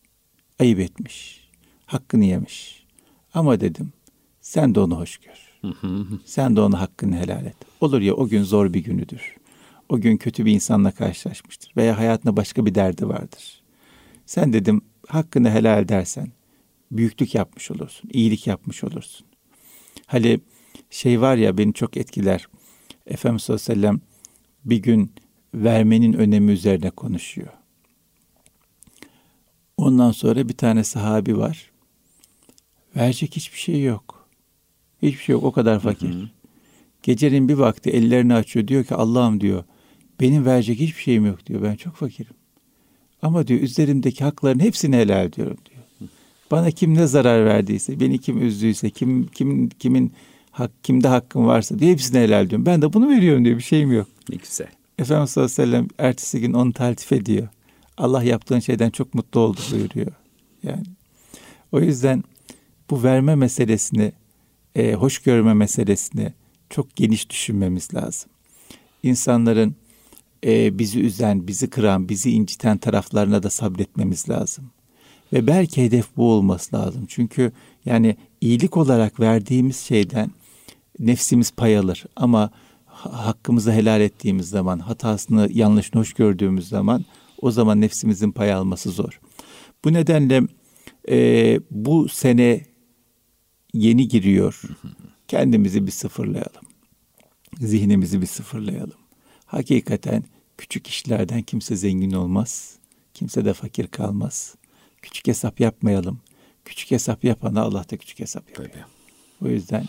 [0.60, 1.48] Ayıp etmiş.
[1.86, 2.85] Hakkını yemiş.
[3.36, 3.94] Ama dedim
[4.42, 5.72] sen de onu hoş gör.
[6.26, 7.56] sen de onu hakkını helal et.
[7.82, 9.36] Olur ya o gün zor bir günüdür.
[9.90, 11.72] O gün kötü bir insanla karşılaşmıştır.
[11.78, 13.62] Veya hayatında başka bir derdi vardır.
[14.26, 16.32] Sen dedim hakkını helal dersen
[16.92, 18.10] büyüklük yapmış olursun.
[18.14, 19.28] iyilik yapmış olursun.
[20.06, 20.40] Hani
[20.90, 22.48] şey var ya beni çok etkiler.
[23.08, 24.02] Efendimiz sallallahu aleyhi ve sellem
[24.66, 25.12] bir gün
[25.54, 27.54] vermenin önemi üzerine konuşuyor.
[29.78, 31.72] Ondan sonra bir tane sahabi var.
[32.96, 34.28] Verecek hiçbir şey yok.
[35.02, 35.44] Hiçbir şey yok.
[35.44, 36.10] O kadar fakir.
[36.10, 36.30] Hı hı.
[37.04, 38.68] Gecenin bir vakti ellerini açıyor.
[38.68, 39.64] Diyor ki Allah'ım diyor.
[40.20, 41.64] Benim verecek hiçbir şeyim yok diyor.
[41.64, 42.34] Ben çok fakirim.
[43.22, 46.10] Ama diyor üzerimdeki hakların hepsini helal diyorum diyor.
[46.52, 50.14] Bana kim ne zarar verdiyse, beni kim üzdüyse, kim kimin kimin
[50.52, 52.66] hak kimde hakkım varsa diye hepsini helal diyorum.
[52.66, 53.58] Ben de bunu veriyorum diyor.
[53.58, 54.08] Bir şeyim yok.
[54.30, 54.68] Ne güzel.
[55.00, 57.48] Efendimiz sallallahu aleyhi ve sellem ertesi gün onu taltif ediyor.
[57.98, 60.12] Allah yaptığın şeyden çok mutlu oldu buyuruyor.
[60.64, 60.84] Yani
[61.72, 62.24] o yüzden
[62.90, 64.12] bu verme meselesini,
[64.76, 66.34] e, hoş görme meselesini
[66.70, 68.30] çok geniş düşünmemiz lazım.
[69.04, 69.76] İnsanların
[70.46, 74.72] e, bizi üzen, bizi kıran, bizi inciten taraflarına da sabretmemiz lazım.
[75.34, 77.06] Ve belki hedef bu olması lazım.
[77.08, 77.52] Çünkü
[77.86, 80.32] yani iyilik olarak verdiğimiz şeyden
[81.00, 82.06] nefsimiz pay alır.
[82.16, 82.52] Ama
[82.86, 87.06] hakkımızı helal ettiğimiz zaman, hatasını yanlışını hoş gördüğümüz zaman
[87.42, 89.20] o zaman nefsimizin pay alması zor.
[89.86, 90.42] Bu nedenle
[91.10, 92.62] e, bu sene
[93.76, 94.62] yeni giriyor.
[95.28, 96.64] Kendimizi bir sıfırlayalım.
[97.60, 98.98] Zihnimizi bir sıfırlayalım.
[99.46, 100.24] Hakikaten
[100.58, 102.76] küçük işlerden kimse zengin olmaz.
[103.14, 104.56] Kimse de fakir kalmaz.
[105.02, 106.20] Küçük hesap yapmayalım.
[106.66, 108.70] Küçük hesap yapana Allah da küçük hesap yapıyor.
[108.70, 108.84] Tabii.
[109.42, 109.86] O yüzden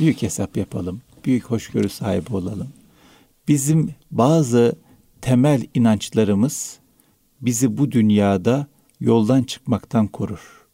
[0.00, 1.02] büyük hesap yapalım.
[1.24, 2.68] Büyük hoşgörü sahibi olalım.
[3.48, 4.76] Bizim bazı
[5.20, 6.78] temel inançlarımız
[7.40, 8.66] bizi bu dünyada
[9.00, 10.66] yoldan çıkmaktan korur.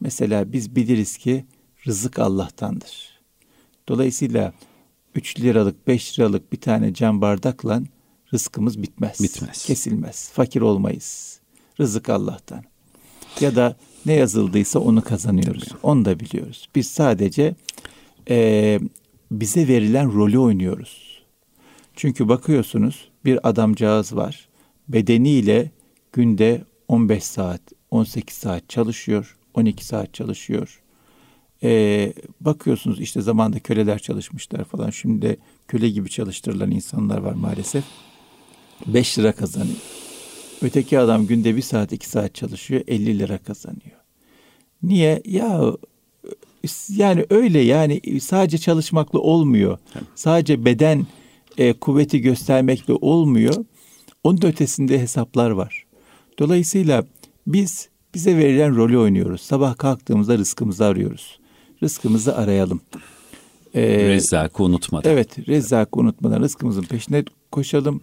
[0.00, 1.44] Mesela biz biliriz ki
[1.86, 3.20] rızık Allah'tandır.
[3.88, 4.52] Dolayısıyla
[5.14, 7.82] 3 liralık 5 liralık bir tane cam bardakla
[8.34, 9.20] rızkımız bitmez.
[9.20, 9.64] Bitmez.
[9.64, 10.30] Kesilmez.
[10.32, 11.40] Fakir olmayız.
[11.80, 12.64] Rızık Allah'tan.
[13.40, 15.64] Ya da ne yazıldıysa onu kazanıyoruz.
[15.64, 15.78] Tabii.
[15.82, 16.68] Onu da biliyoruz.
[16.74, 17.54] Biz sadece
[18.30, 18.80] e,
[19.30, 21.22] bize verilen rolü oynuyoruz.
[21.94, 24.48] Çünkü bakıyorsunuz bir adamcağız var.
[24.88, 25.70] Bedeniyle
[26.12, 30.82] günde 15 saat, 18 saat çalışıyor, 12 saat çalışıyor.
[31.62, 34.90] Ee, bakıyorsunuz işte zamanda köleler çalışmışlar falan.
[34.90, 35.36] Şimdi de
[35.68, 37.84] köle gibi çalıştırılan insanlar var maalesef.
[38.86, 39.76] 5 lira kazanıyor.
[40.62, 43.96] Öteki adam günde bir saat iki saat çalışıyor 50 lira kazanıyor.
[44.82, 45.22] Niye?
[45.24, 45.72] Ya
[46.88, 49.78] yani öyle yani sadece çalışmakla olmuyor.
[50.14, 51.06] Sadece beden
[51.58, 53.64] e, kuvveti göstermekle olmuyor.
[54.24, 55.86] Onun ötesinde hesaplar var.
[56.38, 57.04] Dolayısıyla
[57.46, 59.40] biz bize verilen rolü oynuyoruz.
[59.40, 61.38] Sabah kalktığımızda rızkımızı arıyoruz.
[61.82, 62.80] Rızkımızı arayalım.
[63.74, 65.12] Ee, Rezzak'ı unutmadan.
[65.12, 68.00] Evet, Rezzak'ı unutmadan rızkımızın peşine koşalım.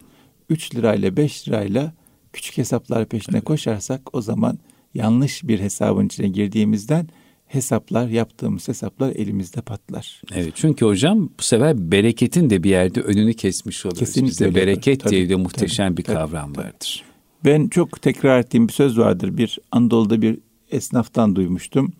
[0.49, 1.93] 3 lirayla 5 lirayla
[2.33, 3.45] küçük hesaplar peşine evet.
[3.45, 4.59] koşarsak o zaman
[4.93, 7.07] yanlış bir hesabın içine girdiğimizden
[7.47, 10.21] hesaplar yaptığımız hesaplar elimizde patlar.
[10.33, 13.99] Evet çünkü hocam bu sefer bereketin de bir yerde önünü kesmiş oluruz.
[13.99, 16.65] Kesinlikle Bizde bereket tabii, diye de muhteşem tabii, bir tabii, kavram tabii.
[16.65, 17.03] vardır.
[17.45, 19.37] Ben çok tekrar ettiğim bir söz vardır.
[19.37, 20.39] Bir Anadolu'da bir
[20.71, 21.93] esnaftan duymuştum.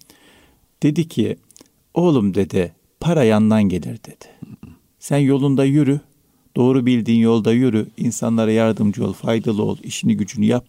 [0.84, 1.38] Dedi ki
[1.94, 4.26] oğlum dedi para yandan gelir dedi.
[5.00, 6.00] Sen yolunda yürü.
[6.56, 7.88] Doğru bildiğin yolda yürü.
[7.98, 10.66] insanlara yardımcı ol, faydalı ol, işini gücünü yap.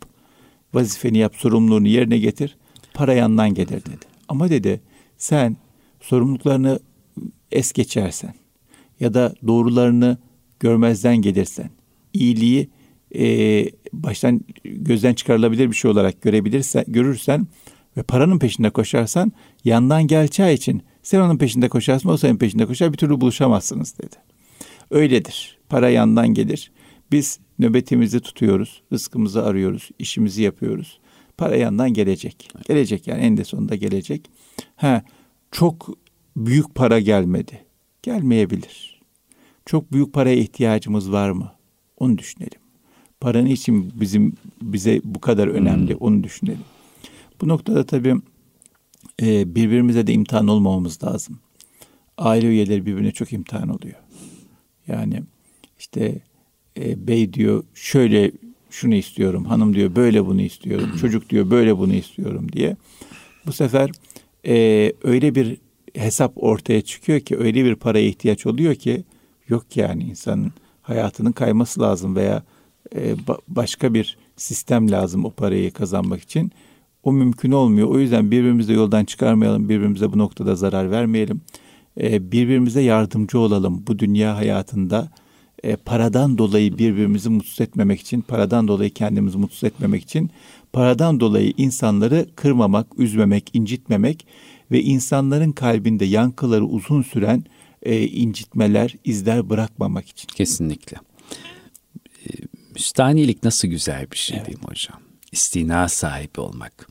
[0.75, 2.57] Vazifeni yap, sorumluluğunu yerine getir.
[2.95, 4.07] Para yandan gelir dedi.
[4.29, 4.81] Ama dedi
[5.19, 5.57] sen
[6.01, 6.79] sorumluluklarını
[7.53, 8.35] es geçersen
[9.01, 10.19] ya da doğrularını
[10.61, 11.71] görmezden gelirsen,
[12.13, 12.69] iyiliği
[13.15, 17.47] e, baştan gözden çıkarılabilir bir şey olarak görebilirsen, görürsen
[17.97, 19.33] ve paranın peşinde koşarsan
[19.65, 24.17] yandan geleceği için sen onun peşinde koşarsın, o senin peşinde koşar bir türlü buluşamazsınız dedi.
[24.91, 25.59] Öyledir.
[25.69, 26.73] Para yandan gelir.
[27.13, 30.99] Biz nöbetimizi tutuyoruz, rızkımızı arıyoruz, işimizi yapıyoruz.
[31.37, 32.51] Para yandan gelecek.
[32.69, 34.31] Gelecek yani en de sonunda gelecek.
[34.77, 35.03] Ha
[35.53, 35.89] çok
[36.37, 37.65] büyük para gelmedi.
[38.03, 39.01] Gelmeyebilir.
[39.67, 41.53] Çok büyük paraya ihtiyacımız var mı?
[41.97, 42.61] Onu düşünelim.
[43.21, 46.01] Paranın için bizim bize bu kadar önemli hmm.
[46.01, 46.65] onu düşünelim.
[47.41, 48.15] Bu noktada tabii
[49.23, 51.39] e, birbirimize de imtihan olmamamız lazım.
[52.19, 53.95] Aile üyeleri birbirine çok imtihan oluyor.
[54.89, 55.23] Yani
[55.79, 56.19] işte
[56.79, 58.33] e, bey diyor şöyle
[58.71, 62.77] şunu istiyorum, hanım diyor böyle bunu istiyorum, çocuk diyor böyle bunu istiyorum diye.
[63.47, 63.91] Bu sefer
[64.47, 65.57] e, öyle bir
[65.95, 69.05] hesap ortaya çıkıyor ki öyle bir paraya ihtiyaç oluyor ki
[69.49, 72.43] yok yani insanın hayatının kayması lazım veya
[72.95, 76.53] e, ba- başka bir sistem lazım o parayı kazanmak için.
[77.05, 77.89] O mümkün olmuyor.
[77.89, 81.41] O yüzden birbirimizi yoldan çıkarmayalım, birbirimize bu noktada zarar vermeyelim.
[82.01, 85.09] E, birbirimize yardımcı olalım bu dünya hayatında.
[85.63, 90.31] E, paradan dolayı birbirimizi mutsuz etmemek için, paradan dolayı kendimizi mutsuz etmemek için,
[90.73, 94.27] paradan dolayı insanları kırmamak, üzmemek, incitmemek
[94.71, 97.45] ve insanların kalbinde yankıları uzun süren
[97.83, 100.29] e, incitmeler, izler bırakmamak için.
[100.35, 100.97] Kesinlikle.
[102.27, 102.31] E,
[103.45, 104.47] nasıl güzel bir şey evet.
[104.47, 105.04] değil mi hocam?
[105.35, 106.89] İstina sahibi olmak.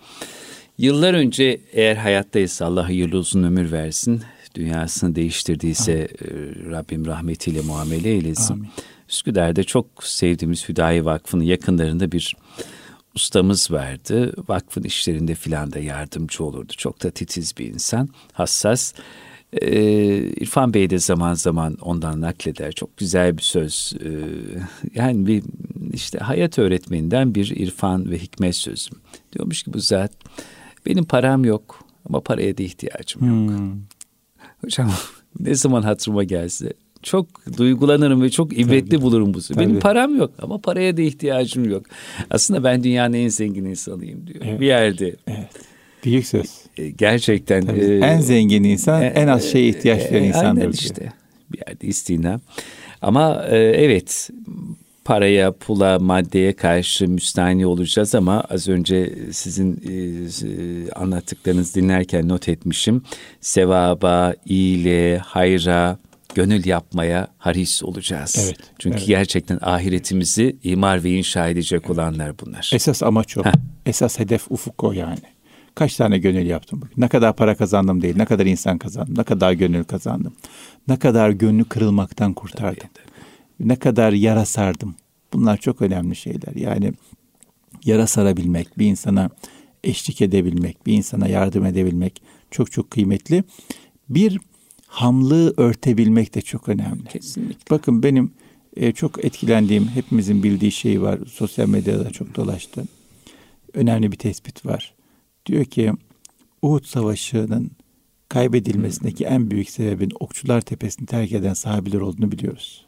[0.77, 4.21] Yıllar önce eğer hayattaysa Allah hayırlı uzun ömür versin.
[4.55, 6.69] Dünyasını değiştirdiyse Amin.
[6.69, 8.53] E, Rabbim rahmetiyle muamele eylesin.
[8.53, 8.69] Amin.
[9.09, 12.35] Üsküdar'da çok sevdiğimiz Hüdayi Vakfı'nın yakınlarında bir
[13.15, 14.33] ustamız vardı.
[14.47, 16.73] Vakfın işlerinde filan da yardımcı olurdu.
[16.77, 18.93] Çok da titiz bir insan, hassas.
[19.61, 22.71] Ee, İrfan Bey de zaman zaman ondan nakleder.
[22.71, 23.93] Çok güzel bir söz.
[24.05, 24.09] Ee,
[24.95, 25.43] yani bir
[25.93, 28.89] işte hayat öğretmeninden bir irfan ve hikmet sözü.
[29.33, 30.11] Diyormuş ki bu zat
[30.85, 33.59] benim param yok ama paraya da ihtiyacım yok.
[33.59, 33.71] Hmm.
[34.61, 34.91] Hocam
[35.39, 39.01] ne zaman hatırıma gelse çok duygulanırım ve çok ibretli Tabii.
[39.01, 39.59] bulurum bu sözü.
[39.59, 41.85] Benim param yok ama paraya da ihtiyacım yok.
[42.29, 44.39] Aslında ben dünyanın en zengin insanıyım diyor.
[44.43, 44.59] Evet.
[44.59, 45.15] Bir yerde.
[45.27, 45.49] Evet.
[46.03, 46.51] Büyük söz.
[46.77, 47.67] E, gerçekten.
[47.67, 50.73] E, en zengin insan e, en az şeye ihtiyaç e, duyan e, insandır diyor.
[50.73, 51.13] işte.
[51.51, 52.39] Bir yerde istina.
[53.01, 54.29] Ama e, evet
[55.05, 63.03] paraya, pula, maddeye karşı müstahni olacağız ama az önce sizin e, anlattıklarınızı dinlerken not etmişim.
[63.41, 65.97] Sevaba, iyiliğe, hayra,
[66.35, 68.35] gönül yapmaya haris olacağız.
[68.45, 69.07] Evet, Çünkü evet.
[69.07, 71.89] gerçekten ahiretimizi imar ve inşa edecek evet.
[71.89, 72.71] olanlar bunlar.
[72.73, 73.45] Esas amaç o.
[73.45, 73.51] Heh.
[73.85, 75.32] Esas hedef ufuk o yani.
[75.75, 76.81] Kaç tane gönül yaptım?
[76.97, 80.33] Ne kadar para kazandım değil, ne kadar insan kazandım, ne kadar gönül kazandım.
[80.87, 82.87] Ne kadar gönlü kırılmaktan kurtardım.
[82.93, 83.05] Tabii,
[83.59, 83.67] tabii.
[83.69, 84.95] Ne kadar yara sardım.
[85.33, 86.55] Bunlar çok önemli şeyler.
[86.55, 86.93] Yani
[87.85, 89.29] yara sarabilmek, bir insana
[89.83, 93.43] eşlik edebilmek, bir insana yardım edebilmek çok çok kıymetli.
[94.09, 94.39] Bir
[94.87, 97.05] hamlığı örtebilmek de çok önemli.
[97.05, 97.65] Kesinlikle.
[97.69, 98.31] Bakın benim
[98.77, 101.19] e, çok etkilendiğim, hepimizin bildiği şey var.
[101.31, 102.83] Sosyal medyada çok dolaştı.
[103.73, 104.93] Önemli bir tespit var.
[105.45, 105.93] Diyor ki
[106.61, 107.71] Uhud Savaşı'nın
[108.29, 112.85] kaybedilmesindeki en büyük sebebin Okçular Tepesi'ni terk eden sahabiler olduğunu biliyoruz.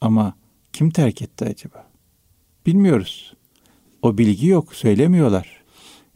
[0.00, 0.34] Ama
[0.72, 1.86] kim terk etti acaba?
[2.66, 3.34] Bilmiyoruz.
[4.02, 5.62] O bilgi yok, söylemiyorlar.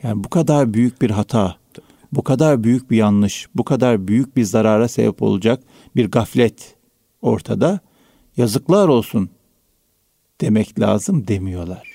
[0.03, 1.57] Yani bu kadar büyük bir hata,
[2.13, 5.63] bu kadar büyük bir yanlış, bu kadar büyük bir zarara sebep olacak
[5.97, 6.77] bir gaflet
[7.23, 7.81] ortada.
[8.37, 9.31] Yazıklar olsun
[10.41, 11.89] demek lazım demiyorlar.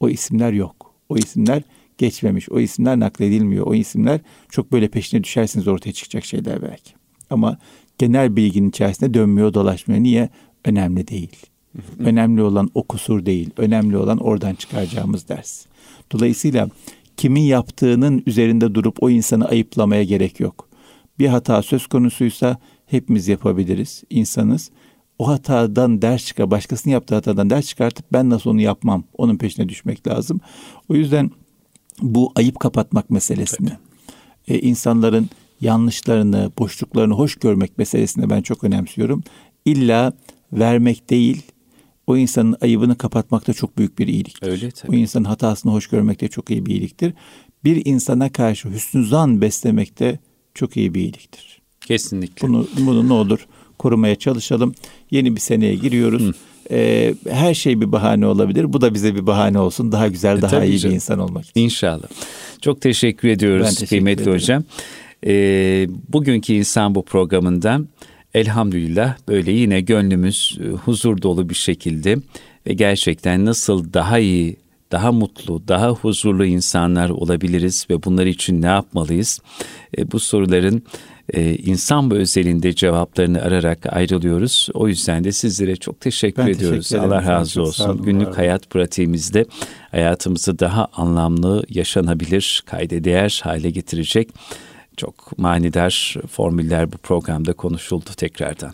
[0.00, 0.94] O isimler yok.
[1.08, 1.62] O isimler
[1.98, 2.50] geçmemiş.
[2.50, 3.66] O isimler nakledilmiyor.
[3.66, 6.92] O isimler çok böyle peşine düşersiniz ortaya çıkacak şeyler belki.
[7.30, 7.58] Ama
[7.98, 10.02] genel bilginin içerisinde dönmüyor, dolaşmıyor.
[10.02, 10.28] Niye?
[10.64, 11.36] Önemli değil.
[11.98, 13.50] Önemli olan o kusur değil.
[13.56, 15.66] Önemli olan oradan çıkaracağımız ders.
[16.12, 16.68] Dolayısıyla
[17.16, 20.68] kimin yaptığının üzerinde durup o insanı ayıplamaya gerek yok.
[21.18, 24.70] Bir hata söz konusuysa hepimiz yapabiliriz, insanız.
[25.18, 29.68] O hatadan ders çıkar, başkasının yaptığı hatadan ders çıkartıp ben nasıl onu yapmam, onun peşine
[29.68, 30.40] düşmek lazım.
[30.88, 31.30] O yüzden
[32.02, 33.70] bu ayıp kapatmak meselesini,
[34.48, 35.30] e, insanların
[35.60, 39.22] yanlışlarını, boşluklarını hoş görmek meselesini ben çok önemsiyorum.
[39.64, 40.12] İlla
[40.52, 41.42] vermek değil,
[42.06, 44.48] o insanın ayıbını kapatmak da çok büyük bir iyiliktir.
[44.48, 44.92] Öyle tabii.
[44.92, 47.14] O insanın hatasını hoş görmek de çok iyi bir iyiliktir.
[47.64, 50.18] Bir insana karşı hüsnü zan beslemek de
[50.54, 51.62] çok iyi bir iyiliktir.
[51.80, 52.48] Kesinlikle.
[52.48, 53.46] Bunu, bunu ne olur
[53.78, 54.74] korumaya çalışalım.
[55.10, 56.36] Yeni bir seneye giriyoruz.
[56.70, 58.72] Ee, her şey bir bahane olabilir.
[58.72, 59.92] Bu da bize bir bahane olsun.
[59.92, 60.90] Daha güzel, e, daha iyi canım.
[60.92, 61.60] bir insan olmak için.
[61.60, 62.06] İnşallah.
[62.60, 64.34] Çok teşekkür ediyoruz teşekkür kıymetli ederim.
[64.34, 64.64] hocam.
[65.26, 67.88] Ee, bugünkü insan bu programından
[68.34, 72.16] elhamdülillah böyle yine gönlümüz e, huzur dolu bir şekilde
[72.66, 74.56] ve gerçekten nasıl daha iyi,
[74.92, 79.40] daha mutlu, daha huzurlu insanlar olabiliriz ve bunlar için ne yapmalıyız?
[79.98, 80.82] E, bu soruların
[81.32, 84.68] e, insan bu özelinde cevaplarını ararak ayrılıyoruz.
[84.74, 86.88] O yüzden de sizlere çok teşekkür ben ediyoruz.
[86.88, 88.02] Teşekkür Allah razı olsun.
[88.02, 88.36] Günlük var.
[88.36, 89.44] hayat pratiğimizde
[89.90, 94.28] hayatımızı daha anlamlı, yaşanabilir, kayda değer hale getirecek
[94.96, 98.72] çok manidar formüller bu programda konuşuldu tekrardan.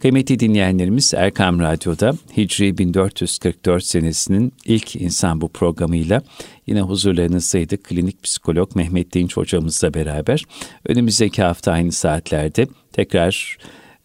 [0.00, 6.22] Kıymetli dinleyenlerimiz Erkam Radyo'da Hicri 1444 senesinin ilk insan bu programıyla
[6.66, 7.84] yine huzurlarınızdaydık.
[7.84, 10.44] Klinik psikolog Mehmet Dinç hocamızla beraber
[10.88, 13.58] önümüzdeki hafta aynı saatlerde tekrar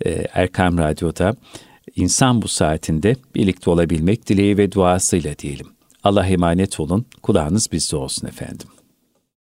[0.06, 1.36] e, Erkam Radyo'da
[1.96, 5.68] insan bu saatinde birlikte olabilmek dileği ve duasıyla diyelim.
[6.04, 8.68] Allah emanet olun, kulağınız bizde olsun efendim.